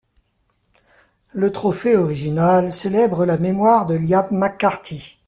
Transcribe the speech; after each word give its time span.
Le 1.31 1.51
trophée 1.51 1.95
original 1.95 2.73
célèbre 2.73 3.23
la 3.23 3.37
mémoire 3.37 3.85
de 3.85 3.93
Liam 3.93 4.25
McCarthy. 4.31 5.19